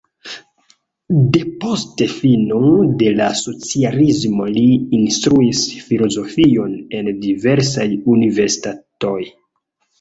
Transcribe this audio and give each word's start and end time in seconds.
Depost 1.35 2.01
fino 2.13 2.61
de 3.03 3.11
la 3.19 3.27
socialismo 3.43 4.49
li 4.57 4.65
instruis 5.03 5.63
filozofion 5.93 6.75
en 7.03 7.15
diversaj 7.29 7.89
universitatoj. 8.19 9.17